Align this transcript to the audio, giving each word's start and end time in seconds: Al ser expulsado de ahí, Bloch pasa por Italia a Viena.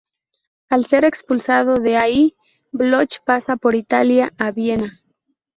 Al 0.69 0.87
ser 0.87 1.05
expulsado 1.05 1.75
de 1.79 1.95
ahí, 1.95 2.35
Bloch 2.71 3.19
pasa 3.23 3.55
por 3.55 3.75
Italia 3.75 4.33
a 4.39 4.49
Viena. 4.51 4.99